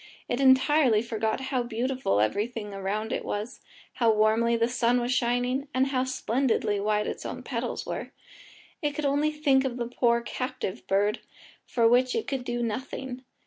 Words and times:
It 0.27 0.39
entirely 0.41 1.03
forgot 1.03 1.39
how 1.51 1.61
beautiful 1.61 2.19
everything 2.19 2.73
around 2.73 3.13
it 3.13 3.23
was, 3.23 3.61
how 3.93 4.11
warmly 4.11 4.55
the 4.57 4.67
sun 4.67 4.99
was 4.99 5.13
shining, 5.13 5.67
and 5.75 5.85
how 5.89 6.05
splendidly 6.05 6.79
white 6.79 7.05
its 7.05 7.23
own 7.23 7.43
petals 7.43 7.85
were. 7.85 8.09
It 8.81 8.95
could 8.95 9.05
only 9.05 9.29
think 9.31 9.63
of 9.63 9.77
the 9.77 9.85
poor 9.85 10.21
captive 10.21 10.87
bird, 10.87 11.19
for 11.67 11.87
which 11.87 12.15
it 12.15 12.25
could 12.25 12.43
do 12.43 12.63
nothing. 12.63 13.21